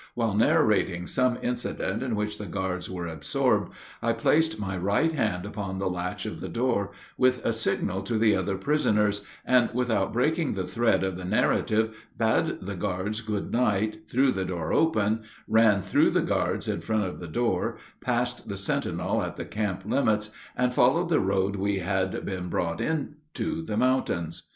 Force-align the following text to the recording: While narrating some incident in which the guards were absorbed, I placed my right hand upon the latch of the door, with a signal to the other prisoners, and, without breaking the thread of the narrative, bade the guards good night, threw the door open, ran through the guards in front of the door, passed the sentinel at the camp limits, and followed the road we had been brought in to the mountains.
While 0.15 0.33
narrating 0.33 1.05
some 1.05 1.37
incident 1.43 2.01
in 2.01 2.15
which 2.15 2.39
the 2.39 2.47
guards 2.47 2.89
were 2.89 3.05
absorbed, 3.05 3.71
I 4.01 4.13
placed 4.13 4.57
my 4.59 4.75
right 4.75 5.11
hand 5.11 5.45
upon 5.45 5.77
the 5.77 5.91
latch 5.91 6.25
of 6.25 6.39
the 6.39 6.49
door, 6.49 6.91
with 7.19 7.45
a 7.45 7.53
signal 7.53 8.01
to 8.01 8.17
the 8.17 8.35
other 8.35 8.57
prisoners, 8.57 9.21
and, 9.45 9.69
without 9.75 10.11
breaking 10.11 10.55
the 10.55 10.63
thread 10.65 11.03
of 11.03 11.17
the 11.17 11.23
narrative, 11.23 11.95
bade 12.17 12.61
the 12.61 12.73
guards 12.73 13.21
good 13.21 13.51
night, 13.51 14.09
threw 14.09 14.31
the 14.31 14.43
door 14.43 14.73
open, 14.73 15.21
ran 15.47 15.83
through 15.83 16.09
the 16.09 16.23
guards 16.23 16.67
in 16.67 16.81
front 16.81 17.03
of 17.03 17.19
the 17.19 17.27
door, 17.27 17.77
passed 17.99 18.49
the 18.49 18.57
sentinel 18.57 19.21
at 19.21 19.35
the 19.37 19.45
camp 19.45 19.83
limits, 19.85 20.31
and 20.57 20.73
followed 20.73 21.09
the 21.09 21.19
road 21.19 21.55
we 21.57 21.77
had 21.77 22.25
been 22.25 22.49
brought 22.49 22.81
in 22.81 23.17
to 23.35 23.61
the 23.61 23.77
mountains. 23.77 24.49